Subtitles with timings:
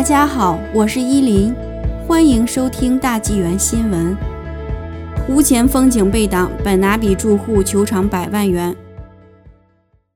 [0.00, 1.54] 大家好，我是依林，
[2.08, 4.16] 欢迎收听大纪元新闻。
[5.28, 8.74] 屋前风景被挡，本拿比住户求偿百万元。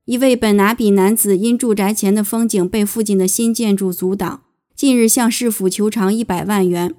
[0.05, 4.41] 一位本拿比男子因住宅前的风景被附近的新建筑阻挡，
[4.75, 6.95] 近日向市府求偿一百万元。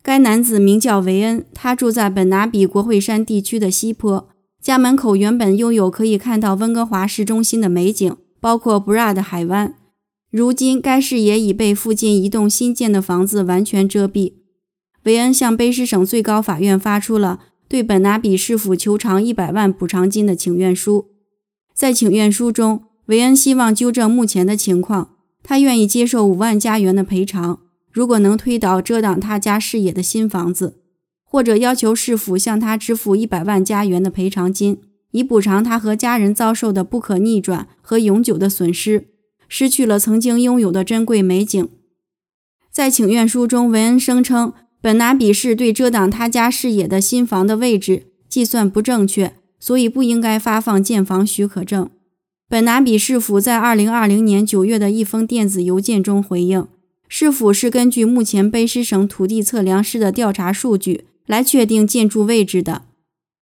[0.00, 4.28] 该男子名叫维恩，他住在本拿比国会山地区的西坡，
[4.62, 9.74] 家门口原本拥有可以看到温哥华市中心的美景，包括布拉的海湾。
[10.32, 14.32] 如今，该视野已被附近一栋新建的房子完全遮蔽。
[15.02, 21.08] 维恩向卑诗省最高法院发出了对本拿比市府求偿一百万补偿金的请愿书。
[21.74, 27.60] 在请愿书中，维恩希望纠正目前的情况，他愿意接受五万加元的赔偿，
[27.90, 30.78] 如果能推倒遮挡他家视野的新房子，
[31.24, 34.78] 或者要求市府向他支付一百万加元的赔偿金，
[35.10, 39.08] 以补偿他和家人遭受的不可逆转和永久的损失。
[39.54, 41.68] 失去了曾经拥有的珍贵美景。
[42.70, 51.90] 在请愿书中，维恩声称本拿比市对遮挡他家视野的新房的位置计算不正确，所以不应该发放建房许可证。
[52.48, 56.66] 本拿比市府在二零二零年九月的一封电子邮件中回应，
[57.06, 62.84] 市府是根据目前卑诗省土地测量师的调查数据来确定建筑位置的。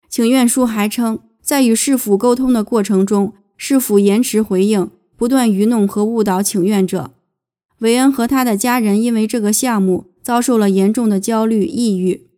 [0.08, 4.90] 请愿书还称，在与市府沟通的过程中，市府延迟回应。
[5.20, 7.12] 不断愚弄和误导请愿者，
[7.80, 12.30] 韦恩和他的家人因为这个项目遭受了严重的焦虑、抑郁。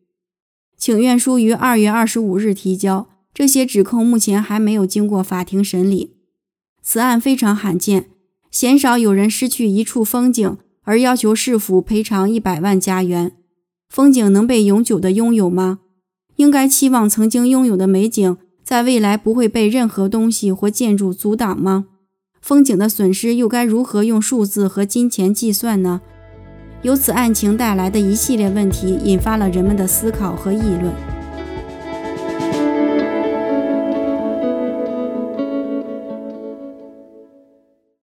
[0.76, 6.16] 请愿书于二月二十五日提交，这些指控目前还没有经过法庭审理。
[6.82, 8.08] 此案非常罕见，
[8.50, 13.34] 鲜少有人失去一处风景而要求市府赔偿一百万加元。
[13.90, 15.82] 风景能被永久的拥有吗？
[16.38, 21.90] 应该期望曾经拥有的美景在未来不会被任何东西或建筑阻挡吗？
[22.42, 26.02] 风景的损失又该如何用数字和金钱计算呢？
[26.82, 31.21] 由此案情带来的一系列问题，引发了人们的思考和议论。